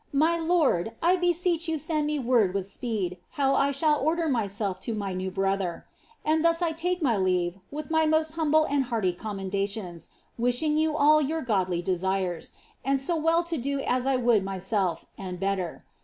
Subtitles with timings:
[0.13, 4.79] My l(ird, I beseech you sen<l me word with speed how I shall, order myself
[4.79, 5.85] to my new brother.
[6.25, 10.07] And thus I take my leave with my most humble tfiil hearty cinnmendations,
[10.39, 12.53] wishing ynu all your grnlly desires,
[12.83, 15.85] and so well to do as I would myself, ami better.